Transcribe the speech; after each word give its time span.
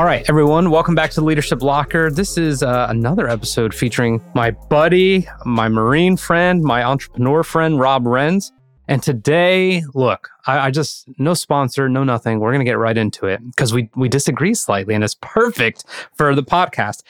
All 0.00 0.06
right, 0.06 0.24
everyone, 0.30 0.70
welcome 0.70 0.94
back 0.94 1.10
to 1.10 1.20
the 1.20 1.26
Leadership 1.26 1.60
Locker. 1.60 2.10
This 2.10 2.38
is 2.38 2.62
uh, 2.62 2.86
another 2.88 3.28
episode 3.28 3.74
featuring 3.74 4.24
my 4.34 4.50
buddy, 4.50 5.28
my 5.44 5.68
Marine 5.68 6.16
friend, 6.16 6.62
my 6.62 6.82
entrepreneur 6.82 7.42
friend, 7.42 7.78
Rob 7.78 8.06
Rens. 8.06 8.50
And 8.88 9.02
today, 9.02 9.82
look, 9.92 10.30
I, 10.46 10.68
I 10.68 10.70
just 10.70 11.06
no 11.18 11.34
sponsor, 11.34 11.86
no 11.90 12.02
nothing. 12.02 12.40
We're 12.40 12.50
gonna 12.50 12.64
get 12.64 12.78
right 12.78 12.96
into 12.96 13.26
it 13.26 13.44
because 13.48 13.74
we 13.74 13.90
we 13.94 14.08
disagree 14.08 14.54
slightly, 14.54 14.94
and 14.94 15.04
it's 15.04 15.16
perfect 15.20 15.84
for 16.16 16.34
the 16.34 16.42
podcast. 16.42 17.02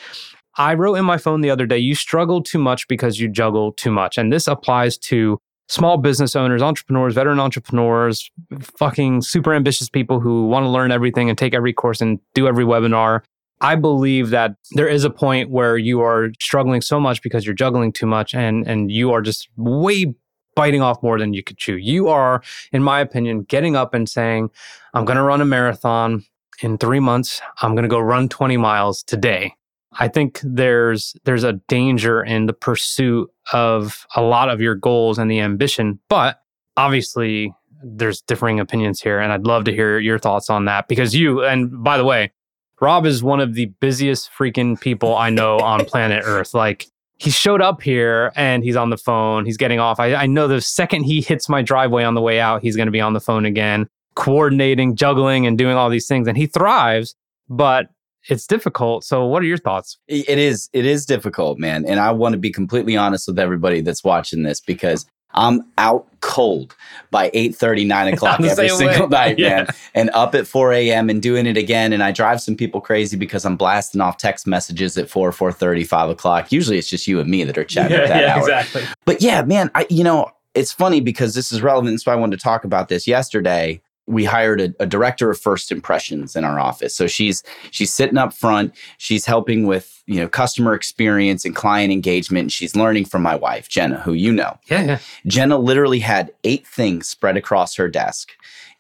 I 0.57 0.75
wrote 0.75 0.97
in 0.97 1.05
my 1.05 1.17
phone 1.17 1.43
the 1.43 1.51
other 1.51 1.67
day, 1.67 1.79
you 1.79 1.95
struggle 1.95 2.43
too 2.43 2.59
much 2.59 2.89
because 2.89 3.21
you 3.21 3.29
juggle 3.29 3.71
too 3.71 3.93
much. 3.93 4.19
And 4.19 4.33
this 4.33 4.49
applies 4.49 4.99
to 4.99 5.41
small 5.71 5.97
business 5.97 6.35
owners, 6.35 6.61
entrepreneurs, 6.61 7.15
veteran 7.15 7.39
entrepreneurs, 7.39 8.29
fucking 8.61 9.23
super 9.23 9.55
ambitious 9.55 9.89
people 9.89 10.19
who 10.19 10.49
want 10.49 10.65
to 10.65 10.69
learn 10.69 10.91
everything 10.91 11.29
and 11.29 11.39
take 11.39 11.55
every 11.55 11.73
course 11.73 12.01
and 12.01 12.19
do 12.35 12.49
every 12.49 12.65
webinar. 12.65 13.23
I 13.61 13.77
believe 13.77 14.31
that 14.31 14.57
there 14.73 14.89
is 14.89 15.05
a 15.05 15.11
point 15.11 15.49
where 15.49 15.79
you 15.79 16.01
are 16.01 16.31
struggling 16.41 16.81
so 16.81 16.99
much 16.99 17.23
because 17.23 17.47
you're 17.47 17.55
juggling 17.55 17.93
too 17.93 18.07
much 18.07 18.35
and 18.35 18.67
and 18.67 18.91
you 18.91 19.13
are 19.13 19.23
just 19.23 19.49
way 19.57 20.13
biting 20.57 20.83
off 20.83 21.01
more 21.03 21.19
than 21.19 21.35
you 21.35 21.45
could 21.45 21.57
chew. 21.57 21.77
You 21.77 22.09
are, 22.09 22.43
in 22.73 22.83
my 22.83 23.01
opinion, 23.01 23.43
getting 23.43 23.77
up 23.77 23.95
and 23.95 24.09
saying, 24.09 24.51
I'm 24.93 25.05
going 25.05 25.19
to 25.19 25.23
run 25.23 25.41
a 25.41 25.45
marathon 25.45 26.25
in 26.63 26.79
3 26.79 26.99
months. 26.99 27.41
I'm 27.63 27.75
going 27.75 27.85
to 27.85 27.89
go 27.89 28.01
run 28.01 28.29
20 28.29 28.57
miles 28.57 29.05
today. 29.05 29.55
I 29.99 30.09
think 30.09 30.41
there's 30.43 31.17
there's 31.25 31.45
a 31.45 31.55
danger 31.69 32.23
in 32.23 32.47
the 32.47 32.53
pursuit 32.53 33.31
of 33.53 34.07
a 34.15 34.23
lot 34.23 34.49
of 34.49 34.61
your 34.61 34.75
goals 34.75 35.19
and 35.19 35.31
the 35.31 35.41
ambition, 35.41 35.99
but 36.09 36.43
obviously 36.77 37.53
there's 37.83 38.21
differing 38.23 38.61
opinions 38.61 39.01
here 39.01 39.19
and 39.19 39.33
I'd 39.33 39.47
love 39.47 39.65
to 39.65 39.73
hear 39.73 39.99
your 39.99 40.19
thoughts 40.19 40.51
on 40.51 40.67
that 40.67 40.87
because 40.87 41.15
you 41.15 41.45
and 41.45 41.83
by 41.83 41.97
the 41.97 42.05
way, 42.05 42.33
Rob 42.81 43.05
is 43.05 43.23
one 43.23 43.41
of 43.41 43.55
the 43.55 43.67
busiest 43.81 44.31
freaking 44.33 44.81
people 44.81 45.17
I 45.17 45.31
know 45.31 45.59
on 45.59 45.85
planet 45.85 46.23
Earth. 46.25 46.55
Like 46.55 46.87
he 47.19 47.31
showed 47.31 47.61
up 47.61 47.83
here 47.83 48.33
and 48.35 48.65
he's 48.65 48.77
on 48.77 48.89
the 48.89 48.97
phone. 48.97 49.45
He's 49.45 49.59
getting 49.59 49.79
off. 49.79 50.01
I, 50.01 50.15
I 50.15 50.27
know 50.27 50.49
the 50.49 50.61
second 50.61 51.05
he 51.05 51.21
hits 51.21 51.49
my 51.49 51.61
driveway 51.61 52.05
on 52.05 52.15
the 52.15 52.23
way 52.23 52.41
out, 52.41 52.63
he's 52.63 52.77
going 52.77 52.87
to 52.87 52.93
be 52.93 53.01
on 53.01 53.13
the 53.13 53.21
phone 53.21 53.45
again, 53.45 53.87
coordinating, 54.15 54.97
juggling, 54.97 55.47
and 55.47 55.59
doing 55.59 55.77
all 55.77 55.91
these 55.91 56.07
things. 56.07 56.27
And 56.27 56.37
he 56.37 56.47
thrives. 56.47 57.15
But 57.51 57.89
it's 58.29 58.47
difficult. 58.47 59.05
So 59.05 59.27
what 59.27 59.43
are 59.43 59.47
your 59.47 59.59
thoughts? 59.59 59.99
It 60.09 60.39
is 60.39 60.69
it 60.73 60.87
is 60.87 61.07
difficult, 61.07 61.59
man. 61.59 61.85
And 61.87 62.01
I 62.01 62.11
want 62.13 62.35
to 62.35 62.39
be 62.39 62.51
completely 62.51 62.97
honest 62.97 63.27
with 63.27 63.39
everybody 63.39 63.81
that's 63.81 64.05
watching 64.05 64.43
this 64.43 64.61
because 64.61 65.07
I'm 65.33 65.63
out 65.79 66.07
cold 66.21 66.75
by 67.11 67.31
8 67.33 67.55
30, 67.55 67.85
9 67.85 68.09
o'clock 68.15 68.41
every 68.41 68.69
single 68.69 69.03
way. 69.03 69.09
night, 69.11 69.39
yeah. 69.39 69.49
man. 69.49 69.67
And 69.95 70.11
up 70.11 70.35
at 70.35 70.47
4 70.47 70.73
a.m. 70.73 71.09
and 71.09 71.23
doing 71.23 71.47
it 71.47 71.57
again. 71.57 71.93
And 71.93 72.03
I 72.03 72.13
drive 72.13 72.41
some 72.41 72.57
people 72.57 72.81
crazy 72.81 73.17
because 73.17 73.45
I'm 73.45 73.57
blasting 73.57 74.01
off 74.01 74.17
text 74.17 74.47
messages 74.47 74.99
at 74.99 75.09
4, 75.09 75.33
4 75.33 75.53
30, 75.53 75.85
5 75.85 76.11
o'clock. 76.11 76.53
Usually 76.53 76.79
it's 76.79 76.89
just 76.89 77.07
you 77.07 77.21
and 77.21 77.31
me 77.31 77.45
that 77.45 77.57
are 77.57 77.65
chatting 77.65 77.97
yeah, 77.97 78.03
at 78.05 78.09
that 78.09 78.23
yeah, 78.23 78.35
hour. 78.35 78.41
Exactly. 78.41 78.83
But 79.05 79.23
yeah, 79.23 79.43
man, 79.43 79.71
I 79.75 79.87
you 79.89 80.05
know, 80.05 80.31
it's 80.55 80.73
funny 80.73 81.01
because 81.01 81.35
this 81.35 81.53
is 81.53 81.63
relevant. 81.63 81.95
That's 81.95 82.07
why 82.07 82.13
I 82.13 82.17
wanted 82.17 82.39
to 82.39 82.43
talk 82.43 82.65
about 82.65 82.89
this 82.89 83.07
yesterday 83.07 83.81
we 84.11 84.25
hired 84.25 84.61
a, 84.61 84.75
a, 84.81 84.87
director 84.87 85.31
of 85.31 85.41
first 85.41 85.71
impressions 85.71 86.35
in 86.35 86.45
our 86.45 86.59
office. 86.59 86.95
So 86.95 87.07
she's 87.07 87.43
she's 87.71 87.95
sitting 87.95 88.19
up 88.19 88.33
front. 88.33 88.75
She's 88.99 89.25
helping 89.25 89.67
with 89.67 90.03
you 90.07 90.21
know 90.21 90.29
customer 90.29 90.75
experience 90.75 91.45
and 91.45 91.55
client 91.55 91.93
engagement. 91.93 92.45
And 92.45 92.53
she's 92.53 92.75
learning 92.75 93.05
from 93.05 93.23
my 93.23 93.37
wife 93.37 93.69
jenna 93.69 94.01
who 94.01 94.13
you 94.13 94.33
know. 94.33 94.59
Yeah, 94.67 94.83
yeah. 94.83 94.99
jenna 95.27 95.59
literally 95.59 96.01
had 96.01 96.33
eight 96.45 96.67
things 96.67 97.09
spread 97.09 97.37
across 97.37 97.77
her 97.77 97.89
desk. 97.89 98.31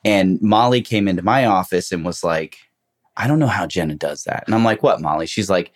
And 0.05 0.41
molly 0.43 0.83
came 0.83 1.07
into 1.07 1.23
my 1.23 1.45
office 1.45 1.93
and 1.93 2.05
was 2.05 2.25
like 2.25 2.59
i 3.17 3.27
don't 3.27 3.39
know 3.39 3.47
how 3.47 3.67
jenna 3.67 3.95
does 3.95 4.25
that. 4.25 4.45
And 4.47 4.55
i'm 4.55 4.65
like 4.65 4.83
what 4.83 5.01
molly? 5.01 5.27
She's 5.27 5.51
like 5.51 5.73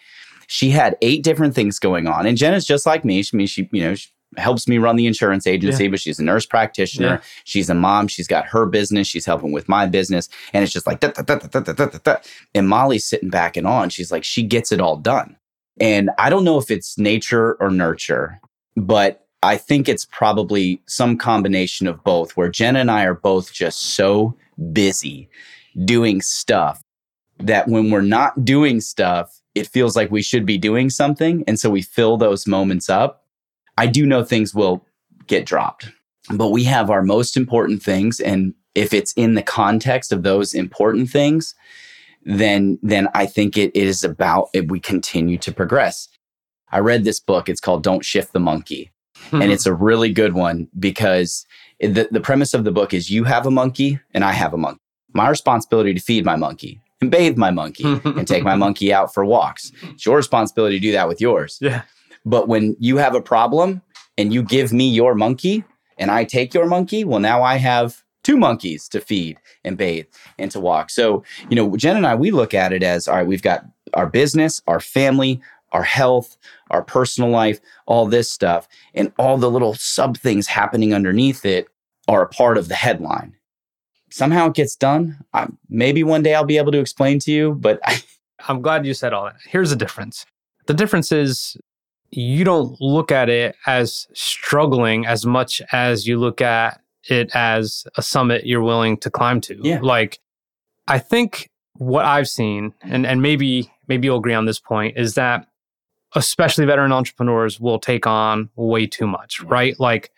she 0.47 0.71
had 0.71 0.97
eight 1.00 1.23
different 1.23 1.55
things 1.55 1.79
going 1.79 2.06
on. 2.06 2.27
And 2.27 2.37
jenna's 2.37 2.67
just 2.67 2.87
like 2.87 3.05
me. 3.05 3.23
She 3.23 3.37
I 3.37 3.39
mean 3.39 3.47
she 3.47 3.69
you 3.73 3.84
know 3.84 3.95
she, 3.95 4.09
helps 4.37 4.69
me 4.69 4.78
run 4.78 4.97
the 4.97 5.06
insurance 5.06 5.47
agency, 5.47 5.84
yeah. 5.84 5.91
but 5.91 6.00
she's 6.00 6.19
a 6.19 6.25
nurse 6.25 6.47
practitioner. 6.47 7.06
Yeah. 7.06 7.21
She's 7.45 7.71
a 7.71 7.75
mom. 7.75 8.09
She's 8.09 8.27
got 8.27 8.47
her 8.47 8.67
business. 8.67 9.06
She's 9.06 9.27
helping 9.27 9.53
with 9.53 9.69
my 9.69 9.87
business. 9.87 10.28
And 10.53 10.62
it's 10.62 10.72
just 10.72 10.87
like, 10.87 11.00
da, 11.00 11.09
da, 11.09 11.22
da, 11.22 12.17
and 12.55 12.69
Molly's 12.69 13.05
sitting 13.05 13.31
back 13.31 13.56
and 13.56 13.67
on. 13.67 13.91
She's 13.91 14.12
like, 14.12 14.25
she 14.25 14.43
gets 14.43 14.73
it 14.73 14.81
all 14.81 14.97
done. 14.97 15.37
And 15.81 16.11
I 16.19 16.31
don't 16.31 16.44
know 16.44 16.59
if 16.59 16.71
it's 16.71 16.99
nature 16.99 17.55
or 17.55 17.71
nurture, 17.71 18.41
but 18.77 19.27
I 19.43 19.56
think 19.56 19.89
it's 19.89 20.06
probably 20.06 20.81
some 20.87 21.19
combination 21.19 21.87
of 21.87 22.03
both, 22.05 22.37
where 22.37 22.49
Jenna 22.49 22.78
and 22.78 22.91
I 22.91 23.05
are 23.05 23.15
both 23.15 23.53
just 23.53 23.94
so 23.94 24.34
busy 24.73 25.28
doing 25.84 26.23
stuff 26.23 26.81
that 27.39 27.69
when 27.69 27.91
we're 27.91 28.00
not 28.00 28.44
doing 28.44 28.81
stuff, 28.81 29.41
it 29.55 29.67
feels 29.67 29.97
like 29.97 30.11
we 30.11 30.23
should 30.23 30.47
be 30.47 30.56
doing 30.56 30.89
something. 30.89 31.44
And 31.47 31.59
so 31.59 31.69
we 31.69 31.83
fill 31.83 32.17
those 32.17 32.47
moments 32.47 32.89
up 32.89 33.24
I 33.77 33.87
do 33.87 34.07
know 34.07 34.25
things 34.25 34.55
will 34.55 34.85
get 35.27 35.47
dropped, 35.47 35.91
but 36.31 36.51
we 36.51 36.65
have 36.65 36.91
our 36.91 37.03
most 37.03 37.37
important 37.37 37.83
things. 37.83 38.21
And 38.21 38.55
if 38.75 38.93
it's 38.93 39.12
in 39.15 39.35
the 39.35 39.43
context 39.43 40.12
of 40.12 40.23
those 40.23 40.55
important 40.55 41.11
things, 41.11 41.55
then, 42.25 42.79
then 42.83 43.09
I 43.15 43.27
think 43.27 43.57
it 43.57 43.75
is 43.77 44.05
about 44.05 44.49
if 44.53 44.67
we 44.67 44.81
continue 44.81 45.39
to 45.39 45.53
progress. 45.53 46.09
I 46.71 46.79
read 46.79 47.05
this 47.05 47.21
book. 47.21 47.49
It's 47.49 47.61
called 47.61 47.83
Don't 47.83 48.05
Shift 48.05 48.33
the 48.33 48.41
Monkey. 48.41 48.91
Hmm. 49.31 49.43
and 49.43 49.53
it's 49.53 49.67
a 49.67 49.73
really 49.73 50.12
good 50.12 50.35
one 50.35 50.69
because 50.79 51.47
the, 51.81 52.09
the 52.11 52.21
premise 52.21 52.53
of 52.53 52.65
the 52.65 52.73
book 52.73 52.93
is 52.93 53.11
you 53.11 53.25
have 53.25 53.47
a 53.47 53.51
monkey 53.51 54.01
and 54.12 54.25
I 54.25 54.33
have 54.33 54.53
a 54.53 54.56
monkey. 54.56 54.81
My 55.12 55.29
responsibility 55.29 55.95
to 55.95 56.01
feed 56.01 56.25
my 56.25 56.37
monkey 56.37 56.81
and 57.01 57.11
bathe 57.11 57.37
my 57.37 57.51
monkey 57.51 57.85
and 58.05 58.27
take 58.27 58.43
my 58.43 58.56
monkey 58.56 58.93
out 58.93 59.15
for 59.15 59.25
walks. 59.25 59.73
It's 59.83 60.05
your 60.05 60.17
responsibility 60.17 60.79
to 60.79 60.83
do 60.83 60.93
that 60.93 61.09
with 61.09 61.21
yours. 61.21 61.59
Yeah. 61.61 61.83
But 62.25 62.49
when 62.49 62.77
you 62.79 62.97
have 62.97 63.15
a 63.15 63.21
problem 63.21 63.83
and 64.17 64.33
you 64.33 64.43
give 64.43 64.73
me 64.73 64.89
your 64.89 65.15
monkey 65.15 65.65
and 65.99 66.11
I 66.11 66.25
take 66.25 66.55
your 66.55 66.67
monkey, 66.67 67.05
well, 67.05 67.21
now 67.21 67.43
I 67.43 67.57
have 67.57 68.03
two 68.23 68.37
monkeys 68.37 68.89
to 68.89 69.01
feed 69.01 69.39
and 69.65 69.77
bathe 69.77 70.07
and 70.39 70.51
to 70.51 70.61
walk. 70.61 70.91
So, 70.91 71.23
you 71.49 71.57
know, 71.57 71.77
Jen 71.77 71.97
and 71.97 72.07
I, 72.07 72.15
we 72.15 72.31
look 72.31 72.55
at 72.55 72.73
it 72.73 72.83
as 72.83 73.07
all 73.07 73.17
right, 73.17 73.27
we've 73.27 73.43
got 73.43 73.65
our 73.93 74.07
business, 74.07 74.62
our 74.67 74.81
family, 74.81 75.41
our 75.73 75.83
health, 75.83 76.37
our 76.71 76.83
personal 76.83 77.31
life, 77.31 77.61
all 77.87 78.07
this 78.07 78.31
stuff, 78.31 78.69
and 78.95 79.12
all 79.19 79.37
the 79.37 79.51
little 79.51 79.75
sub 79.75 80.17
things 80.17 80.47
happening 80.47 80.95
underneath 80.95 81.45
it 81.45 81.69
are 82.09 82.23
a 82.23 82.29
part 82.29 82.56
of 82.56 82.69
the 82.69 82.75
headline. 82.75 83.37
Somehow 84.11 84.47
it 84.47 84.55
gets 84.55 84.77
done. 84.77 85.19
I, 85.33 85.49
maybe 85.69 86.05
one 86.05 86.23
day 86.23 86.35
I'll 86.35 86.45
be 86.45 86.59
able 86.59 86.73
to 86.73 86.79
explain 86.79 87.19
to 87.21 87.33
you, 87.33 87.55
but 87.55 87.81
I, 87.85 88.01
I'm 88.49 88.62
glad 88.62 88.87
you 88.87 88.95
said 88.95 89.12
all 89.12 89.25
that. 89.25 89.37
Here's 89.47 89.71
the 89.71 89.77
difference. 89.77 90.25
The 90.67 90.75
difference 90.75 91.12
is 91.12 91.56
you 92.11 92.45
don't 92.45 92.81
look 92.81 93.11
at 93.11 93.29
it 93.29 93.57
as 93.67 94.07
struggling 94.15 95.07
as 95.07 95.27
much 95.27 95.61
as 95.73 96.07
you 96.07 96.19
look 96.19 96.41
at 96.41 96.81
it 97.09 97.31
as 97.35 97.85
a 97.97 98.03
summit 98.03 98.47
you're 98.47 98.63
willing 98.63 98.97
to 98.99 99.11
climb 99.11 99.41
to. 99.43 99.59
Yeah. 99.63 99.81
Like, 99.83 100.21
I 100.87 100.99
think 100.99 101.51
what 101.75 102.05
I've 102.05 102.29
seen, 102.29 102.73
and, 102.83 103.07
and 103.07 103.21
maybe 103.21 103.71
maybe 103.89 104.07
you'll 104.07 104.19
agree 104.19 104.35
on 104.35 104.47
this 104.47 104.61
point, 104.61 104.97
is 104.97 105.15
that 105.15 105.47
especially 106.15 106.65
veteran 106.65 106.93
entrepreneurs 106.93 107.59
will 107.59 107.79
take 107.79 108.07
on 108.07 108.49
way 108.57 108.87
too 108.87 109.07
much, 109.07 109.41
right? 109.43 109.79
Like 109.81 110.11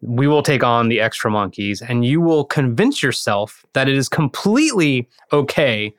we 0.00 0.28
will 0.28 0.42
take 0.42 0.62
on 0.62 0.88
the 0.88 1.00
extra 1.00 1.30
monkeys 1.30 1.82
and 1.82 2.04
you 2.04 2.20
will 2.20 2.44
convince 2.44 3.02
yourself 3.02 3.64
that 3.72 3.88
it 3.88 3.96
is 3.96 4.08
completely 4.08 5.08
okay 5.32 5.92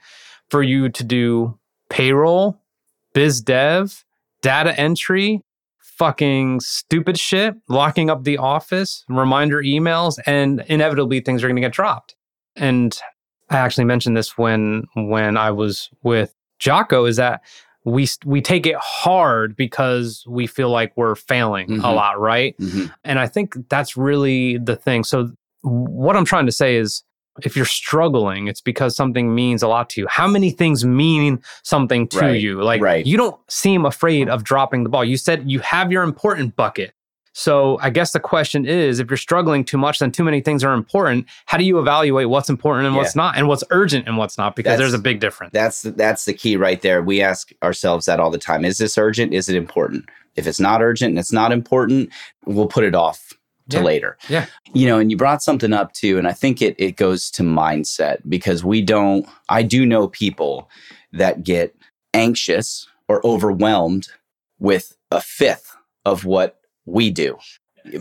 for 0.50 0.64
you 0.64 0.90
to 0.90 1.04
do 1.04 1.58
payroll, 1.90 2.60
biz 3.14 3.42
dev, 3.42 4.06
data 4.42 4.78
entry, 4.80 5.42
fucking 5.80 6.60
stupid 6.62 7.18
shit, 7.18 7.56
locking 7.68 8.10
up 8.10 8.24
the 8.24 8.38
office, 8.38 9.04
reminder 9.10 9.62
emails, 9.62 10.18
and 10.26 10.64
inevitably 10.68 11.20
things 11.20 11.44
are 11.44 11.48
going 11.48 11.56
to 11.56 11.62
get 11.62 11.74
dropped. 11.74 12.16
And 12.56 12.98
I 13.50 13.58
actually 13.58 13.86
mentioned 13.86 14.16
this 14.16 14.38
when 14.38 14.86
when 14.96 15.38
I 15.38 15.52
was 15.52 15.90
with 16.04 16.34
Jocko 16.60 17.06
is 17.06 17.18
that 17.18 17.42
we 17.86 18.08
we 18.26 18.42
take 18.42 18.66
it 18.66 18.76
hard 18.76 19.56
because 19.56 20.24
we 20.28 20.48
feel 20.48 20.70
like 20.70 20.94
we're 20.96 21.16
failing 21.16 21.68
mm-hmm. 21.68 21.86
a 21.86 21.92
lot, 21.92 22.20
right? 22.20 22.58
Mm-hmm. 22.58 22.88
And 23.04 23.20
I 23.20 23.28
think 23.28 23.56
that's 23.70 23.98
really 23.98 24.58
the 24.58 24.76
thing. 24.76 25.04
So 25.04 25.32
what 25.62 26.16
I'm 26.16 26.26
trying 26.26 26.46
to 26.46 26.52
say 26.52 26.76
is 26.76 27.04
if 27.46 27.56
you're 27.56 27.66
struggling, 27.66 28.48
it's 28.48 28.62
because 28.62 28.96
something 28.96 29.34
means 29.34 29.64
a 29.64 29.68
lot 29.68 29.90
to 29.92 30.02
you. 30.02 30.08
How 30.08 30.28
many 30.28 30.52
things 30.52 30.86
mean 30.86 31.42
something 31.64 32.08
to 32.10 32.20
right, 32.20 32.42
you? 32.42 32.62
Like 32.62 32.82
right. 32.82 33.06
you 33.06 33.18
don't 33.18 33.40
seem 33.52 33.86
afraid 33.86 34.30
of 34.30 34.44
dropping 34.44 34.84
the 34.84 34.90
ball. 34.90 35.04
You 35.04 35.18
said 35.18 35.50
you 35.50 35.60
have 35.60 35.92
your 35.92 36.04
important 36.04 36.56
bucket. 36.56 36.94
So 37.34 37.78
I 37.82 37.90
guess 37.90 38.12
the 38.12 38.20
question 38.20 38.66
is 38.66 39.00
if 39.00 39.10
you're 39.10 39.18
struggling 39.18 39.64
too 39.64 39.78
much, 39.78 40.00
then 40.00 40.12
too 40.12 40.24
many 40.24 40.42
things 40.42 40.64
are 40.64 40.74
important. 40.74 41.26
How 41.46 41.58
do 41.58 41.64
you 41.64 41.80
evaluate 41.80 42.28
what's 42.30 42.50
important 42.50 42.88
and 42.88 42.96
yeah. 42.96 43.02
what's 43.02 43.16
not 43.16 43.38
and 43.38 43.48
what's 43.48 43.64
urgent 43.70 44.08
and 44.08 44.18
what's 44.18 44.38
not? 44.38 44.56
Because 44.56 44.72
that's, 44.72 44.80
there's 44.80 44.94
a 44.94 45.00
big 45.00 45.20
difference. 45.20 45.54
That's 45.54 45.84
that's 45.84 46.26
the 46.26 46.34
key 46.34 46.58
right 46.58 46.82
there. 46.82 47.02
We 47.02 47.22
ask 47.22 47.52
ourselves 47.64 48.08
that 48.08 48.20
all 48.20 48.30
the 48.32 48.40
time. 48.40 48.66
Is 48.66 48.78
this 48.78 48.98
urgent? 48.98 49.34
Is 49.34 49.48
it 49.48 49.56
important? 49.56 50.10
If 50.36 50.48
it's 50.48 50.60
not 50.60 50.82
urgent 50.82 51.12
and 51.12 51.20
it's 51.20 51.32
not 51.32 51.52
important, 51.52 52.10
we'll 52.46 52.68
put 52.68 52.84
it 52.84 52.96
off 52.96 53.29
to 53.70 53.78
yeah. 53.78 53.84
later. 53.84 54.18
Yeah. 54.28 54.46
You 54.74 54.88
know, 54.88 55.00
and 55.00 55.12
you 55.12 55.18
brought 55.18 55.42
something 55.42 55.74
up 55.74 55.94
too, 55.94 56.18
and 56.18 56.28
I 56.28 56.34
think 56.34 56.62
it 56.62 56.76
it 56.78 56.96
goes 56.96 57.32
to 57.32 57.44
mindset 57.44 58.22
because 58.28 58.64
we 58.64 58.82
don't 58.82 59.28
I 59.50 59.64
do 59.64 59.86
know 59.86 60.08
people 60.08 60.70
that 61.14 61.44
get 61.44 61.76
anxious 62.14 62.88
or 63.08 63.26
overwhelmed 63.26 64.08
with 64.60 64.96
a 65.12 65.22
fifth 65.22 65.76
of 66.06 66.26
what 66.26 66.60
we 66.86 67.10
do. 67.10 67.38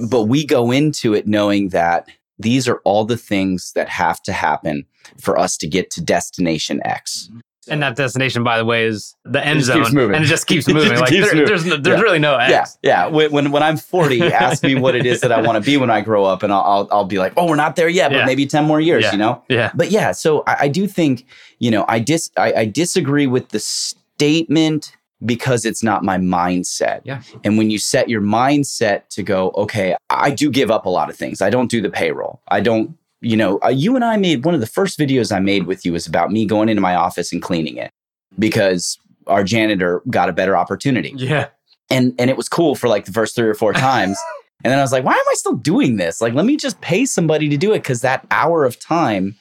But 0.08 0.24
we 0.24 0.44
go 0.44 0.70
into 0.70 1.14
it 1.14 1.26
knowing 1.26 1.68
that 1.70 2.08
these 2.38 2.68
are 2.68 2.80
all 2.84 3.04
the 3.04 3.16
things 3.16 3.72
that 3.72 3.88
have 3.88 4.22
to 4.22 4.32
happen 4.32 4.86
for 5.20 5.38
us 5.38 5.56
to 5.58 5.66
get 5.66 5.90
to 5.90 6.04
destination 6.04 6.80
X. 6.84 7.28
Mm-hmm. 7.30 7.40
And 7.68 7.82
that 7.82 7.96
destination, 7.96 8.42
by 8.44 8.58
the 8.58 8.64
way, 8.64 8.86
is 8.86 9.14
the 9.24 9.44
end 9.44 9.62
zone, 9.62 9.82
keeps 9.82 9.92
moving. 9.94 10.16
and 10.16 10.24
it 10.24 10.28
just 10.28 10.46
keeps 10.46 10.66
It 10.68 10.72
just 10.72 10.84
moving. 10.84 10.98
like 11.00 11.08
keeps 11.10 11.26
there- 11.26 11.34
moving. 11.34 11.46
there's 11.48 11.64
no, 11.64 11.76
there's 11.76 11.96
Yeah. 11.98 12.02
really 12.02 12.18
no 12.18 12.38
Yeah, 12.38 12.64
yeah. 12.82 13.06
When, 13.06 13.30
when 13.32 13.50
when 13.52 13.62
I'm 13.62 13.76
40, 13.76 14.22
ask 14.32 14.62
me 14.62 14.74
what 14.74 14.94
it 14.94 15.06
is 15.06 15.20
that 15.20 15.32
I 15.32 15.40
want 15.40 15.62
to 15.62 15.70
be 15.70 15.76
when 15.76 15.90
I 15.90 16.00
grow 16.00 16.24
up, 16.24 16.42
and 16.42 16.52
I'll, 16.52 16.62
I'll 16.62 16.88
I'll 16.90 17.04
be 17.04 17.18
like, 17.18 17.32
oh, 17.36 17.46
we're 17.46 17.56
not 17.56 17.76
there 17.76 17.88
yet, 17.88 18.10
but 18.10 18.18
Yeah. 18.18 18.26
maybe 18.26 18.46
10 18.46 18.64
more 18.64 18.80
years, 18.80 19.04
Yeah. 19.04 19.12
you 19.12 19.18
know. 19.18 19.42
Yeah. 19.48 19.70
But 19.74 19.90
yeah, 19.90 20.12
so 20.12 20.42
I, 20.46 20.56
I 20.62 20.68
do 20.68 20.86
think 20.86 21.26
you 21.58 21.70
know 21.70 21.84
I 21.88 21.98
dis 21.98 22.30
I, 22.36 22.52
I 22.52 22.64
disagree 22.66 23.26
with 23.26 23.48
the 23.50 23.60
statement 23.60 24.92
because 25.24 25.64
it's 25.64 25.82
not 25.82 26.04
my 26.04 26.16
mindset. 26.16 27.00
Yeah. 27.04 27.22
And 27.44 27.58
when 27.58 27.70
you 27.70 27.78
set 27.78 28.08
your 28.08 28.20
mindset 28.20 29.08
to 29.10 29.22
go, 29.22 29.50
okay, 29.56 29.96
I 30.10 30.30
do 30.30 30.48
give 30.50 30.70
up 30.70 30.86
a 30.86 30.88
lot 30.88 31.10
of 31.10 31.16
things. 31.16 31.42
I 31.42 31.50
don't 31.50 31.68
do 31.70 31.80
the 31.80 31.90
payroll. 31.90 32.40
I 32.48 32.60
don't. 32.60 32.96
You 33.20 33.36
know, 33.36 33.58
uh, 33.64 33.68
you 33.68 33.96
and 33.96 34.04
I 34.04 34.16
made 34.16 34.44
one 34.44 34.54
of 34.54 34.60
the 34.60 34.66
first 34.66 34.98
videos 34.98 35.34
I 35.34 35.40
made 35.40 35.66
with 35.66 35.84
you 35.84 35.92
was 35.92 36.06
about 36.06 36.30
me 36.30 36.46
going 36.46 36.68
into 36.68 36.80
my 36.80 36.94
office 36.94 37.32
and 37.32 37.42
cleaning 37.42 37.76
it 37.76 37.90
because 38.38 38.98
our 39.26 39.44
janitor 39.44 40.02
got 40.10 40.28
a 40.28 40.32
better 40.32 40.56
opportunity. 40.56 41.12
Yeah. 41.16 41.48
and 41.90 42.14
and 42.18 42.30
it 42.30 42.36
was 42.36 42.48
cool 42.48 42.74
for 42.74 42.88
like 42.88 43.04
the 43.04 43.12
first 43.12 43.34
three 43.34 43.48
or 43.48 43.54
four 43.54 43.72
times. 43.90 44.18
And 44.64 44.72
then 44.72 44.78
i 44.78 44.82
was 44.82 44.92
like 44.92 45.04
why 45.04 45.12
am 45.12 45.28
i 45.30 45.34
still 45.34 45.54
doing 45.54 45.96
this? 45.96 46.20
Like 46.20 46.34
let 46.34 46.46
me 46.46 46.56
just 46.56 46.80
pay 46.80 47.04
somebody 47.04 47.48
to 47.48 47.56
do 47.56 47.72
it 47.72 47.80
because 47.80 48.00
that 48.02 48.26
hour 48.30 48.64
of 48.64 48.78
time 48.78 49.36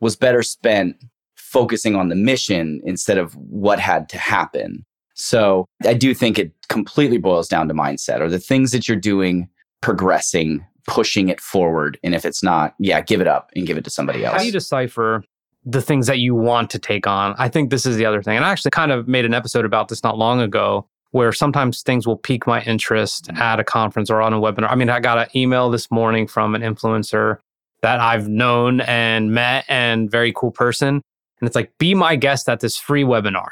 was 0.00 0.16
better 0.16 0.42
spent 0.42 0.96
focusing 1.36 1.96
on 1.96 2.08
the 2.08 2.14
mission 2.14 2.80
instead 2.84 3.18
of 3.18 3.34
what 3.36 3.80
had 3.80 4.08
to 4.10 4.18
happen. 4.18 4.84
So 5.14 5.66
i 5.84 5.94
do 5.94 6.14
think 6.14 6.38
it 6.38 6.52
completely 6.68 7.18
boils 7.18 7.48
down 7.48 7.68
to 7.68 7.74
mindset 7.74 8.20
or 8.20 8.28
the 8.28 8.38
things 8.38 8.72
that 8.72 8.88
you're 8.88 8.96
doing 8.96 9.48
progressing 9.80 10.64
pushing 10.86 11.28
it 11.28 11.40
forward 11.40 11.98
and 12.02 12.14
if 12.14 12.24
it's 12.24 12.42
not 12.42 12.74
yeah 12.78 13.00
give 13.00 13.20
it 13.20 13.26
up 13.26 13.50
and 13.54 13.66
give 13.66 13.76
it 13.76 13.84
to 13.84 13.90
somebody 13.90 14.24
else. 14.24 14.34
How 14.34 14.40
do 14.40 14.46
you 14.46 14.52
decipher 14.52 15.22
the 15.64 15.82
things 15.82 16.06
that 16.06 16.18
you 16.18 16.34
want 16.34 16.70
to 16.70 16.78
take 16.78 17.06
on? 17.06 17.34
I 17.38 17.48
think 17.48 17.70
this 17.70 17.86
is 17.86 17.96
the 17.96 18.06
other 18.06 18.22
thing. 18.22 18.36
And 18.36 18.44
I 18.44 18.50
actually 18.50 18.70
kind 18.70 18.92
of 18.92 19.08
made 19.08 19.24
an 19.24 19.34
episode 19.34 19.64
about 19.64 19.88
this 19.88 20.02
not 20.02 20.16
long 20.16 20.40
ago 20.40 20.86
where 21.12 21.32
sometimes 21.32 21.82
things 21.82 22.06
will 22.06 22.16
pique 22.16 22.46
my 22.46 22.62
interest 22.62 23.26
mm-hmm. 23.26 23.42
at 23.42 23.60
a 23.60 23.64
conference 23.64 24.10
or 24.10 24.22
on 24.22 24.32
a 24.32 24.40
webinar. 24.40 24.70
I 24.70 24.74
mean, 24.74 24.88
I 24.88 25.00
got 25.00 25.18
an 25.18 25.26
email 25.34 25.70
this 25.70 25.90
morning 25.90 26.26
from 26.26 26.54
an 26.54 26.62
influencer 26.62 27.38
that 27.82 28.00
I've 28.00 28.28
known 28.28 28.80
and 28.82 29.32
met 29.32 29.64
and 29.68 30.10
very 30.10 30.32
cool 30.34 30.50
person. 30.50 30.88
And 30.88 31.46
it's 31.46 31.56
like, 31.56 31.76
be 31.78 31.94
my 31.94 32.16
guest 32.16 32.48
at 32.48 32.60
this 32.60 32.76
free 32.76 33.02
webinar. 33.02 33.48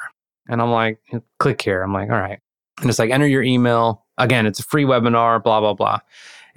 And 0.49 0.63
I'm 0.63 0.71
like, 0.71 1.01
click 1.39 1.63
here. 1.63 1.83
I'm 1.83 1.93
like, 1.93 2.11
all 2.11 2.21
right. 2.21 2.39
And 2.81 2.89
it's 2.89 2.99
like, 2.99 3.11
enter 3.11 3.27
your 3.27 3.43
email. 3.43 4.07
Again, 4.19 4.47
it's 4.47 4.61
a 4.61 4.65
free 4.65 4.85
webinar, 4.85 5.43
blah, 5.43 5.61
blah, 5.61 5.75
blah. 5.75 5.99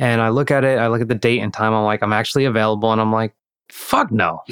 And 0.01 0.19
I 0.19 0.27
look 0.29 0.51
at 0.51 0.63
it, 0.65 0.77
I 0.79 0.87
look 0.87 0.99
at 1.01 1.07
the 1.07 1.15
date 1.15 1.39
and 1.39 1.53
time. 1.53 1.73
I'm 1.73 1.85
like, 1.85 2.01
I'm 2.03 2.11
actually 2.11 2.43
available. 2.45 2.91
And 2.91 2.99
I'm 2.99 3.13
like, 3.13 3.33
fuck 3.69 4.11
no. 4.11 4.41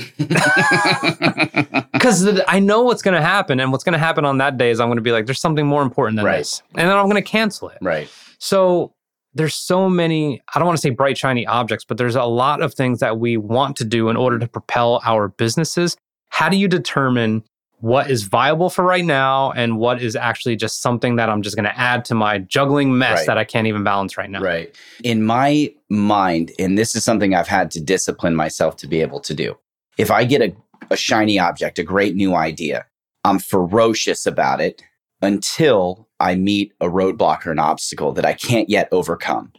Because 1.92 2.40
I 2.48 2.60
know 2.60 2.84
what's 2.84 3.02
going 3.02 3.16
to 3.16 3.22
happen. 3.22 3.60
And 3.60 3.72
what's 3.72 3.84
going 3.84 3.94
to 3.94 4.00
happen 4.00 4.24
on 4.26 4.38
that 4.38 4.58
day 4.58 4.70
is 4.70 4.80
I'm 4.80 4.88
going 4.88 4.98
to 4.98 5.02
be 5.02 5.12
like, 5.12 5.26
there's 5.26 5.42
something 5.42 5.66
more 5.68 5.82
important 5.82 6.16
than 6.18 6.26
Right. 6.26 6.38
this. 6.38 6.62
And 6.76 6.88
then 6.90 6.96
I'm 6.96 7.10
going 7.10 7.22
to 7.22 7.30
cancel 7.30 7.68
it. 7.70 7.78
right 7.82 8.10
So 8.38 8.94
there's 9.34 9.54
so 9.56 9.90
many, 9.90 10.42
I 10.56 10.60
don't 10.60 10.66
want 10.66 10.78
to 10.78 10.82
say 10.82 10.92
bright, 10.92 11.18
shiny 11.18 11.46
objects, 11.46 11.84
but 11.86 11.98
there's 11.98 12.16
a 12.16 12.24
lot 12.24 12.62
of 12.62 12.74
things 12.74 13.00
that 13.00 13.20
we 13.20 13.36
want 13.38 13.76
to 13.78 13.84
do 13.86 14.10
in 14.10 14.16
order 14.16 14.40
to 14.40 14.48
propel 14.48 15.02
our 15.06 15.28
businesses. 15.28 15.98
How 16.30 16.48
do 16.50 16.56
you 16.58 16.68
determine 16.68 17.44
what 17.82 18.12
is 18.12 18.24
viable 18.24 18.70
for 18.70 18.84
right 18.84 19.06
now 19.06 19.52
and 19.52 19.78
what 19.78 20.02
is 20.02 20.16
actually 20.16 20.56
just 20.56 20.82
something 20.82 21.16
that 21.16 21.30
I'm 21.30 21.42
just 21.42 21.56
going 21.56 21.64
to 21.66 21.80
add 21.80 22.04
to 22.06 22.16
my 22.16 22.40
juggling 22.40 22.98
mess 22.98 23.20
Right. 23.20 23.28
that 23.28 23.38
I 23.38 23.44
can't 23.46 23.68
even 23.68 23.84
balance 23.84 24.18
right 24.18 24.30
now? 24.30 24.42
Right. 24.42 24.76
In 25.04 25.24
my 25.24 25.74
mind, 25.90 26.52
and 26.60 26.78
this 26.78 26.96
is 26.96 27.04
something 27.04 27.34
I've 27.34 27.48
had 27.48 27.72
to 27.72 27.82
discipline 27.82 28.36
myself 28.36 28.76
to 28.78 28.88
be 28.88 29.02
able 29.02 29.20
to 29.22 29.34
do. 29.34 29.58
If 29.98 30.12
I 30.12 30.26
get 30.26 30.42
a, 30.42 30.54
a 30.90 30.98
shiny 30.98 31.40
object, 31.40 31.80
a 31.80 31.84
great 31.84 32.16
new 32.16 32.36
idea, 32.36 32.86
I'm 33.24 33.40
ferocious 33.40 34.26
about 34.26 34.60
it 34.62 34.82
until 35.22 36.08
I 36.20 36.36
meet 36.36 36.74
a 36.82 36.88
roadblock 36.88 37.46
or 37.46 37.52
an 37.52 37.60
obstacle 37.60 38.12
that 38.14 38.26
I 38.26 38.34
can't 38.34 38.70
yet 38.70 38.90
overcome. 38.92 39.52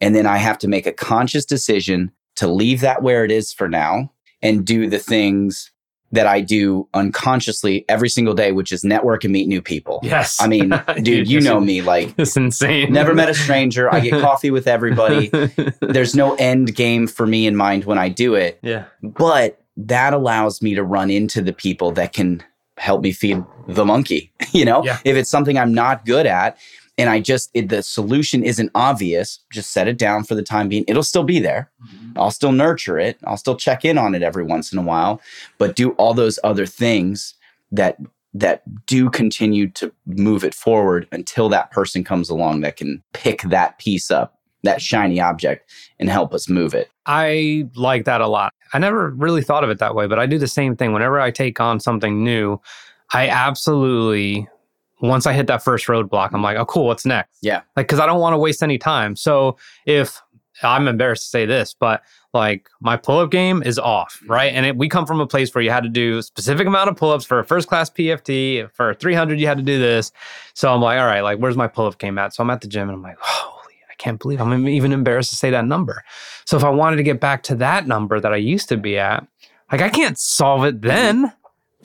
And 0.00 0.14
then 0.14 0.26
I 0.26 0.36
have 0.38 0.58
to 0.58 0.68
make 0.68 0.86
a 0.86 0.92
conscious 0.92 1.44
decision 1.44 2.12
to 2.36 2.46
leave 2.46 2.80
that 2.80 3.02
where 3.02 3.24
it 3.24 3.30
is 3.30 3.52
for 3.52 3.68
now 3.68 4.12
and 4.42 4.64
do 4.66 4.88
the 4.90 4.98
things 4.98 5.70
that 6.14 6.26
I 6.26 6.40
do 6.40 6.88
unconsciously 6.94 7.84
every 7.88 8.08
single 8.08 8.34
day, 8.34 8.52
which 8.52 8.72
is 8.72 8.84
network 8.84 9.24
and 9.24 9.32
meet 9.32 9.48
new 9.48 9.60
people. 9.60 10.00
Yes. 10.02 10.40
I 10.40 10.46
mean, 10.46 10.72
dude, 11.02 11.28
you 11.28 11.40
know 11.40 11.60
me. 11.60 11.82
Like, 11.82 12.14
It's 12.18 12.36
insane. 12.36 12.92
never 12.92 13.14
met 13.14 13.28
a 13.28 13.34
stranger. 13.34 13.92
I 13.92 14.00
get 14.00 14.20
coffee 14.20 14.50
with 14.50 14.66
everybody. 14.66 15.28
There's 15.80 16.14
no 16.14 16.34
end 16.36 16.74
game 16.74 17.06
for 17.06 17.26
me 17.26 17.46
in 17.46 17.56
mind 17.56 17.84
when 17.84 17.98
I 17.98 18.08
do 18.08 18.34
it, 18.34 18.58
yeah. 18.62 18.84
but 19.02 19.60
that 19.76 20.14
allows 20.14 20.62
me 20.62 20.74
to 20.74 20.84
run 20.84 21.10
into 21.10 21.42
the 21.42 21.52
people 21.52 21.90
that 21.92 22.12
can 22.12 22.42
help 22.78 23.02
me 23.02 23.12
feed 23.12 23.42
the 23.68 23.84
monkey. 23.84 24.32
You 24.52 24.64
know, 24.64 24.84
Yeah. 24.84 24.98
if 25.04 25.16
it's 25.16 25.30
something 25.30 25.58
I'm 25.58 25.74
not 25.74 26.04
good 26.06 26.26
at 26.26 26.56
and 26.96 27.10
I 27.10 27.20
just, 27.20 27.50
it, 27.54 27.68
the 27.68 27.82
solution 27.82 28.44
isn't 28.44 28.70
obvious, 28.74 29.40
just 29.52 29.72
set 29.72 29.88
it 29.88 29.98
down 29.98 30.24
for 30.24 30.34
the 30.34 30.42
time 30.42 30.68
being. 30.68 30.84
It'll 30.86 31.02
still 31.02 31.24
be 31.24 31.40
there. 31.40 31.70
Mm-hmm. 31.84 32.18
I'll 32.18 32.30
still 32.30 32.52
nurture 32.52 32.98
it. 32.98 33.18
I'll 33.24 33.36
still 33.36 33.56
check 33.56 33.84
in 33.84 33.98
on 33.98 34.14
it 34.14 34.22
every 34.22 34.44
once 34.44 34.72
in 34.72 34.78
a 34.78 34.82
while, 34.82 35.20
but 35.58 35.76
do 35.76 35.90
all 35.92 36.14
those 36.14 36.38
other 36.44 36.66
things 36.66 37.34
that 37.72 37.98
that 38.36 38.62
do 38.86 39.08
continue 39.08 39.68
to 39.70 39.92
move 40.06 40.42
it 40.42 40.54
forward 40.54 41.06
until 41.12 41.48
that 41.48 41.70
person 41.70 42.02
comes 42.02 42.28
along 42.28 42.62
that 42.62 42.76
can 42.76 43.00
pick 43.12 43.42
that 43.42 43.78
piece 43.78 44.10
up, 44.10 44.36
that 44.64 44.82
shiny 44.82 45.20
object 45.20 45.70
and 46.00 46.10
help 46.10 46.34
us 46.34 46.48
move 46.48 46.74
it. 46.74 46.90
I 47.06 47.68
like 47.76 48.06
that 48.06 48.20
a 48.20 48.26
lot. 48.26 48.52
I 48.72 48.78
never 48.78 49.10
really 49.10 49.42
thought 49.42 49.62
of 49.62 49.70
it 49.70 49.78
that 49.78 49.94
way, 49.94 50.08
but 50.08 50.18
I 50.18 50.26
do 50.26 50.36
the 50.36 50.48
same 50.48 50.74
thing. 50.74 50.92
Whenever 50.92 51.20
I 51.20 51.30
take 51.30 51.60
on 51.60 51.78
something 51.78 52.24
new, 52.24 52.60
I 53.12 53.28
absolutely, 53.28 54.48
once 55.08 55.26
I 55.26 55.32
hit 55.32 55.46
that 55.48 55.62
first 55.62 55.86
roadblock, 55.86 56.30
I'm 56.32 56.42
like, 56.42 56.56
oh, 56.56 56.64
cool, 56.64 56.86
what's 56.86 57.06
next? 57.06 57.38
Yeah. 57.42 57.62
Like, 57.76 57.88
cause 57.88 58.00
I 58.00 58.06
don't 58.06 58.20
want 58.20 58.34
to 58.34 58.38
waste 58.38 58.62
any 58.62 58.78
time. 58.78 59.16
So 59.16 59.56
if 59.86 60.20
I'm 60.62 60.86
embarrassed 60.86 61.24
to 61.24 61.28
say 61.28 61.46
this, 61.46 61.74
but 61.74 62.02
like 62.32 62.68
my 62.80 62.96
pull 62.96 63.18
up 63.18 63.30
game 63.30 63.62
is 63.62 63.78
off, 63.78 64.18
mm-hmm. 64.22 64.32
right? 64.32 64.52
And 64.52 64.66
it, 64.66 64.76
we 64.76 64.88
come 64.88 65.06
from 65.06 65.20
a 65.20 65.26
place 65.26 65.54
where 65.54 65.62
you 65.62 65.70
had 65.70 65.82
to 65.82 65.88
do 65.88 66.18
a 66.18 66.22
specific 66.22 66.66
amount 66.66 66.90
of 66.90 66.96
pull 66.96 67.10
ups 67.10 67.24
for 67.24 67.38
a 67.38 67.44
first 67.44 67.68
class 67.68 67.90
PFT. 67.90 68.70
For 68.72 68.94
300, 68.94 69.38
you 69.40 69.46
had 69.46 69.58
to 69.58 69.64
do 69.64 69.78
this. 69.78 70.12
So 70.54 70.72
I'm 70.72 70.80
like, 70.80 70.98
all 70.98 71.06
right, 71.06 71.22
like, 71.22 71.38
where's 71.38 71.56
my 71.56 71.68
pull 71.68 71.86
up 71.86 71.98
game 71.98 72.18
at? 72.18 72.34
So 72.34 72.42
I'm 72.42 72.50
at 72.50 72.60
the 72.60 72.68
gym 72.68 72.88
and 72.88 72.96
I'm 72.96 73.02
like, 73.02 73.18
holy, 73.20 73.74
I 73.90 73.94
can't 73.98 74.20
believe 74.20 74.40
I'm 74.40 74.68
even 74.68 74.92
embarrassed 74.92 75.30
to 75.30 75.36
say 75.36 75.50
that 75.50 75.64
number. 75.64 76.04
So 76.44 76.56
if 76.56 76.64
I 76.64 76.70
wanted 76.70 76.96
to 76.96 77.02
get 77.02 77.20
back 77.20 77.42
to 77.44 77.54
that 77.56 77.86
number 77.86 78.20
that 78.20 78.32
I 78.32 78.36
used 78.36 78.68
to 78.68 78.76
be 78.76 78.98
at, 78.98 79.26
like 79.72 79.80
I 79.80 79.88
can't 79.88 80.18
solve 80.18 80.64
it 80.64 80.82
then. 80.82 81.32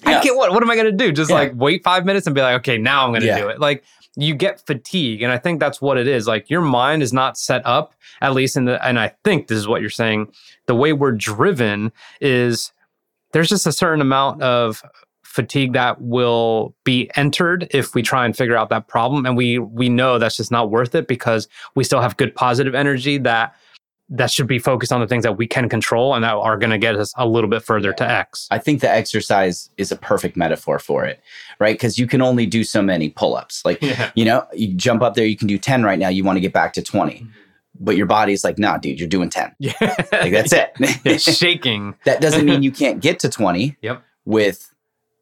I 0.05 0.11
Yeah. 0.11 0.21
can't 0.21 0.37
what 0.37 0.51
what 0.53 0.63
am 0.63 0.69
I 0.69 0.75
gonna 0.75 0.91
do? 0.91 1.11
Just 1.11 1.29
Yeah. 1.29 1.37
like 1.37 1.51
wait 1.55 1.83
five 1.83 2.05
minutes 2.05 2.27
and 2.27 2.35
be 2.35 2.41
like, 2.41 2.55
okay, 2.59 2.77
now 2.77 3.05
I'm 3.05 3.13
gonna 3.13 3.25
Yeah. 3.25 3.39
do 3.39 3.47
it. 3.49 3.59
Like 3.59 3.83
you 4.15 4.33
get 4.33 4.65
fatigue. 4.65 5.21
And 5.21 5.31
I 5.31 5.37
think 5.37 5.59
that's 5.59 5.81
what 5.81 5.97
it 5.97 6.07
is. 6.07 6.27
Like 6.27 6.49
your 6.49 6.61
mind 6.61 7.03
is 7.03 7.13
not 7.13 7.37
set 7.37 7.61
up, 7.65 7.93
at 8.21 8.33
least 8.33 8.57
in 8.57 8.65
the 8.65 8.83
and 8.85 8.99
I 8.99 9.13
think 9.23 9.47
this 9.47 9.57
is 9.57 9.67
what 9.67 9.81
you're 9.81 9.89
saying. 9.89 10.31
The 10.67 10.75
way 10.75 10.93
we're 10.93 11.11
driven 11.13 11.91
is 12.19 12.71
there's 13.33 13.49
just 13.49 13.67
a 13.67 13.71
certain 13.71 14.01
amount 14.01 14.41
of 14.41 14.81
fatigue 15.23 15.73
that 15.73 16.01
will 16.01 16.73
be 16.83 17.09
entered 17.15 17.67
if 17.69 17.93
we 17.93 18.01
try 18.01 18.25
and 18.25 18.35
figure 18.35 18.57
out 18.57 18.69
that 18.69 18.87
problem 18.87 19.27
and 19.27 19.37
we 19.37 19.59
we 19.59 19.87
know 19.87 20.17
that's 20.17 20.37
just 20.37 20.49
not 20.51 20.71
worth 20.71 20.95
it 20.95 21.07
because 21.07 21.47
we 21.75 21.83
still 21.83 22.01
have 22.01 22.17
good 22.17 22.33
positive 22.33 22.73
energy 22.73 23.19
that 23.19 23.53
that 24.11 24.31
should 24.31 24.47
be 24.47 24.57
focused 24.59 24.91
on 24.91 24.99
the 25.01 25.07
things 25.07 25.23
that 25.23 25.37
we 25.37 25.45
can 25.45 25.69
control 25.69 26.15
and 26.15 26.23
that 26.23 26.33
are 26.33 26.57
going 26.57 26.71
to 26.71 26.77
get 26.79 26.95
us 26.95 27.13
a 27.17 27.27
little 27.27 27.49
bit 27.49 27.61
further 27.61 27.93
to 27.93 28.09
x 28.09 28.47
I 28.49 28.57
think 28.57 28.81
the 28.81 28.89
exercise 28.89 29.69
is 29.77 29.91
a 29.91 29.95
perfect 29.95 30.35
metaphor 30.35 30.79
for 30.79 31.05
it, 31.05 31.21
right? 31.59 31.75
Because 31.75 31.99
you 31.99 32.07
can 32.07 32.21
only 32.21 32.45
do 32.45 32.63
so 32.63 32.81
many 32.81 33.09
pull 33.09 33.35
ups. 33.35 33.63
Like, 33.63 33.81
yeah 33.81 34.11
you 34.15 34.25
know, 34.25 34.45
you 34.53 34.73
jump 34.73 35.01
up 35.03 35.13
there, 35.13 35.25
you 35.25 35.37
can 35.37 35.47
do 35.47 35.57
10 35.57 35.83
right 35.83 35.99
now, 35.99 36.09
you 36.09 36.23
want 36.23 36.37
to 36.37 36.41
get 36.41 36.53
back 36.53 36.73
to 36.73 36.81
20. 36.81 37.13
Mm-hmm. 37.13 37.27
But 37.81 37.95
your 37.95 38.07
body's 38.07 38.43
like, 38.43 38.57
nah, 38.57 38.77
dude, 38.77 38.99
you're 38.99 39.07
doing 39.07 39.29
10. 39.29 39.55
yeah 39.59 39.71
Like, 40.11 40.31
that's 40.31 40.51
it. 40.53 40.71
it's 41.05 41.23
shaking 41.37 41.95
that 42.05 42.19
doesn't 42.19 42.45
mean 42.45 42.63
you 42.63 42.71
can't 42.71 42.99
get 43.01 43.19
to 43.19 43.29
20 43.29 43.77
Yep. 43.81 44.03
with 44.25 44.73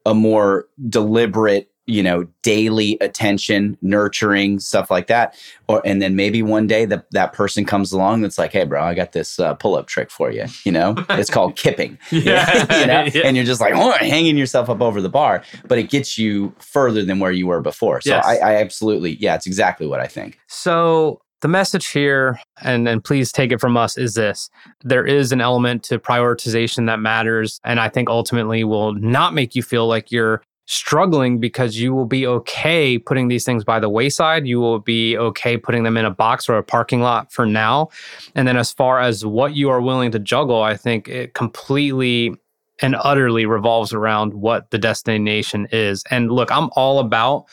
a 0.06 0.14
more 0.14 0.66
deliberate 0.88 1.70
you 1.88 2.02
know 2.02 2.24
daily 2.42 2.98
attention 3.00 3.76
nurturing 3.82 4.60
stuff 4.60 4.90
like 4.90 5.06
that 5.08 5.34
or 5.68 5.82
and 5.84 6.00
then 6.02 6.14
maybe 6.14 6.42
one 6.42 6.66
day 6.66 6.84
that 6.84 7.06
that 7.12 7.32
person 7.32 7.64
comes 7.64 7.90
along 7.92 8.20
that's 8.20 8.36
like 8.38 8.52
hey 8.52 8.64
bro 8.64 8.82
i 8.82 8.94
got 8.94 9.12
this 9.12 9.40
uh, 9.40 9.54
pull-up 9.54 9.86
trick 9.86 10.10
for 10.10 10.30
you 10.30 10.44
you 10.64 10.70
know 10.70 10.94
it's 11.10 11.30
called 11.30 11.56
kipping 11.64 11.98
Yeah. 12.12 12.80
you 12.80 12.86
know? 12.86 13.04
Yeah. 13.14 13.22
and 13.24 13.36
you're 13.36 13.46
just 13.46 13.60
like 13.60 13.72
oh, 13.74 13.92
hanging 13.92 14.36
yourself 14.36 14.68
up 14.68 14.80
over 14.82 15.00
the 15.00 15.08
bar 15.08 15.42
but 15.66 15.78
it 15.78 15.88
gets 15.90 16.18
you 16.18 16.54
further 16.60 17.02
than 17.04 17.18
where 17.18 17.32
you 17.32 17.46
were 17.46 17.60
before 17.62 18.00
so 18.02 18.10
Yes. 18.10 18.24
I, 18.26 18.36
I 18.36 18.54
absolutely 18.56 19.16
yeah 19.16 19.34
it's 19.34 19.46
exactly 19.46 19.86
what 19.86 20.00
i 20.00 20.06
think 20.06 20.38
So 20.46 21.20
the 21.40 21.46
message 21.48 21.86
here, 21.86 22.40
and 22.62 22.88
and 22.88 23.02
please 23.04 23.30
take 23.30 23.52
it 23.52 23.60
from 23.60 23.76
us, 23.76 23.96
is 23.96 24.14
this: 24.14 24.50
there 24.82 25.06
is 25.06 25.30
an 25.30 25.40
element 25.40 25.84
to 25.84 26.00
prioritization 26.00 26.86
that 26.86 26.98
matters, 26.98 27.60
and 27.64 27.78
I 27.78 27.88
think 27.88 28.10
ultimately 28.10 28.64
will 28.64 28.92
not 28.94 29.34
make 29.34 29.54
you 29.54 29.62
feel 29.62 29.86
like 29.86 30.10
you're 30.10 30.42
struggling 30.68 31.40
because 31.40 31.78
you 31.78 31.94
will 31.94 32.04
be 32.04 32.26
okay 32.26 32.98
putting 32.98 33.28
these 33.28 33.44
things 33.44 33.64
by 33.64 33.80
the 33.80 33.88
wayside. 33.88 34.46
You 34.46 34.60
will 34.60 34.78
be 34.78 35.16
okay 35.16 35.56
putting 35.56 35.82
them 35.82 35.96
in 35.96 36.04
a 36.04 36.10
box 36.10 36.46
or 36.46 36.58
a 36.58 36.62
parking 36.62 37.00
lot 37.00 37.32
for 37.32 37.46
now. 37.46 37.88
And 38.34 38.46
then 38.46 38.58
as 38.58 38.70
far 38.70 39.00
as 39.00 39.24
what 39.24 39.56
you 39.56 39.70
are 39.70 39.80
willing 39.80 40.10
to 40.10 40.18
juggle, 40.18 40.62
I 40.62 40.76
think 40.76 41.08
it 41.08 41.32
completely 41.32 42.34
and 42.82 42.96
utterly 43.00 43.46
revolves 43.46 43.94
around 43.94 44.34
what 44.34 44.70
the 44.70 44.78
destination 44.78 45.66
is. 45.72 46.04
And 46.10 46.30
look, 46.30 46.52
I'm 46.52 46.68
all 46.76 46.98
about 46.98 47.46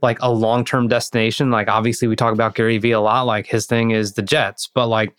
like 0.00 0.18
a 0.20 0.30
long-term 0.30 0.86
destination. 0.86 1.50
Like 1.50 1.68
obviously 1.68 2.06
we 2.06 2.14
talk 2.14 2.32
about 2.32 2.54
Gary 2.54 2.78
Vee 2.78 2.92
a 2.92 3.00
lot, 3.00 3.22
like 3.22 3.46
his 3.46 3.66
thing 3.66 3.90
is 3.90 4.12
the 4.12 4.22
Jets, 4.22 4.70
but 4.72 4.86
like 4.86 5.12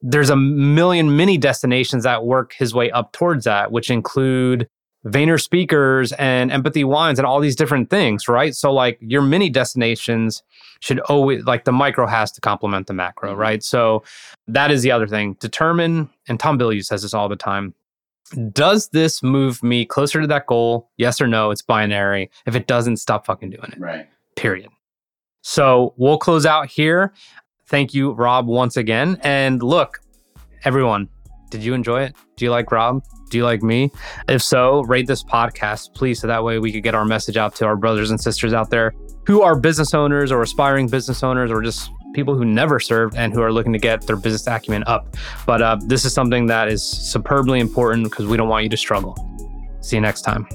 there's 0.00 0.30
a 0.30 0.36
million 0.36 1.16
mini 1.16 1.38
destinations 1.38 2.04
that 2.04 2.24
work 2.24 2.54
his 2.56 2.72
way 2.72 2.88
up 2.92 3.10
towards 3.12 3.44
that, 3.46 3.72
which 3.72 3.90
include 3.90 4.68
Vayner 5.06 5.40
speakers 5.40 6.12
and 6.12 6.50
empathy 6.50 6.84
wines 6.84 7.18
and 7.18 7.26
all 7.26 7.40
these 7.40 7.56
different 7.56 7.88
things, 7.88 8.28
right? 8.28 8.54
So 8.54 8.72
like 8.72 8.98
your 9.00 9.22
mini 9.22 9.48
destinations 9.48 10.42
should 10.80 11.00
always 11.00 11.44
like 11.44 11.64
the 11.64 11.72
micro 11.72 12.06
has 12.06 12.32
to 12.32 12.40
complement 12.40 12.88
the 12.88 12.94
macro, 12.94 13.30
mm-hmm. 13.30 13.40
right? 13.40 13.62
So 13.62 14.02
that 14.48 14.70
is 14.70 14.82
the 14.82 14.90
other 14.90 15.06
thing. 15.06 15.34
Determine, 15.40 16.10
and 16.28 16.40
Tom 16.40 16.58
Bilyeu 16.58 16.84
says 16.84 17.02
this 17.02 17.14
all 17.14 17.28
the 17.28 17.36
time. 17.36 17.74
Does 18.52 18.88
this 18.88 19.22
move 19.22 19.62
me 19.62 19.86
closer 19.86 20.20
to 20.20 20.26
that 20.26 20.46
goal? 20.46 20.90
Yes 20.98 21.20
or 21.20 21.26
no? 21.26 21.50
It's 21.50 21.62
binary. 21.62 22.30
If 22.44 22.54
it 22.54 22.66
doesn't, 22.66 22.98
stop 22.98 23.24
fucking 23.24 23.50
doing 23.50 23.70
it. 23.72 23.78
Right. 23.78 24.06
Period. 24.36 24.68
So 25.42 25.94
we'll 25.96 26.18
close 26.18 26.44
out 26.44 26.68
here. 26.68 27.14
Thank 27.66 27.94
you, 27.94 28.12
Rob, 28.12 28.46
once 28.46 28.76
again. 28.76 29.18
And 29.22 29.62
look, 29.62 30.00
everyone, 30.64 31.08
did 31.50 31.62
you 31.62 31.74
enjoy 31.74 32.02
it? 32.02 32.16
Do 32.36 32.44
you 32.44 32.50
like 32.50 32.70
Rob? 32.70 33.02
Do 33.30 33.38
you 33.38 33.44
like 33.44 33.62
me? 33.62 33.90
If 34.28 34.42
so, 34.42 34.82
rate 34.82 35.06
this 35.06 35.22
podcast, 35.22 35.94
please, 35.94 36.20
so 36.20 36.26
that 36.26 36.42
way 36.42 36.58
we 36.58 36.72
could 36.72 36.82
get 36.82 36.94
our 36.94 37.04
message 37.04 37.36
out 37.36 37.54
to 37.56 37.66
our 37.66 37.76
brothers 37.76 38.10
and 38.10 38.20
sisters 38.20 38.52
out 38.52 38.70
there 38.70 38.92
who 39.26 39.42
are 39.42 39.58
business 39.58 39.92
owners 39.92 40.32
or 40.32 40.40
aspiring 40.42 40.88
business 40.88 41.22
owners 41.22 41.50
or 41.50 41.60
just 41.60 41.90
people 42.14 42.34
who 42.34 42.44
never 42.44 42.80
served 42.80 43.14
and 43.16 43.32
who 43.32 43.42
are 43.42 43.52
looking 43.52 43.72
to 43.72 43.78
get 43.78 44.06
their 44.06 44.16
business 44.16 44.46
acumen 44.46 44.82
up. 44.86 45.14
But 45.46 45.62
uh, 45.62 45.76
this 45.86 46.04
is 46.04 46.14
something 46.14 46.46
that 46.46 46.68
is 46.68 46.82
superbly 46.82 47.60
important 47.60 48.04
because 48.04 48.26
we 48.26 48.36
don't 48.36 48.48
want 48.48 48.64
you 48.64 48.70
to 48.70 48.76
struggle. 48.76 49.16
See 49.80 49.96
you 49.96 50.02
next 50.02 50.22
time. 50.22 50.48